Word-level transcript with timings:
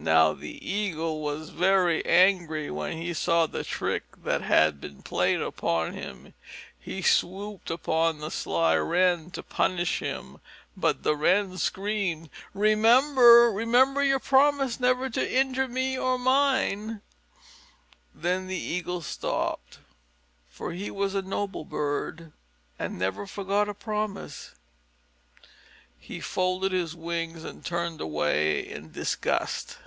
Now 0.00 0.32
the 0.32 0.64
Eagle 0.66 1.20
was 1.20 1.48
very 1.50 2.06
angry 2.06 2.70
when 2.70 2.96
he 2.96 3.12
saw 3.12 3.46
the 3.46 3.64
trick 3.64 4.04
that 4.22 4.42
had 4.42 4.80
been 4.80 5.02
played 5.02 5.40
upon 5.42 5.92
him, 5.92 6.26
and 6.26 6.34
he 6.78 7.02
swooped 7.02 7.68
upon 7.68 8.18
the 8.20 8.30
sly 8.30 8.76
Wren 8.76 9.32
to 9.32 9.42
punish 9.42 9.98
him. 9.98 10.38
But 10.76 11.02
the 11.02 11.16
Wren 11.16 11.58
screamed, 11.58 12.30
"Remember, 12.54 13.50
remember 13.50 14.02
your 14.04 14.20
promise 14.20 14.78
never 14.78 15.10
to 15.10 15.34
injure 15.36 15.66
me 15.68 15.98
or 15.98 16.16
mine!" 16.16 17.02
Then 18.14 18.46
the 18.46 18.56
Eagle 18.56 19.02
stopped, 19.02 19.80
for 20.48 20.72
he 20.72 20.92
was 20.92 21.16
a 21.16 21.22
noble 21.22 21.64
bird 21.64 22.32
and 22.78 22.98
never 23.00 23.26
forgot 23.26 23.68
a 23.68 23.74
promise. 23.74 24.52
He 25.98 26.20
folded 26.20 26.70
his 26.70 26.94
wings 26.94 27.42
and 27.42 27.64
turned 27.66 28.00
away 28.00 28.60
in 28.66 28.92
disgust. 28.92 29.78